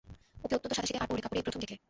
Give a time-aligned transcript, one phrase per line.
[0.43, 1.77] ওকে অত্যন্ত সাদাসিধে আটপৌরে কাপড়ে এই প্রথম দেখলে।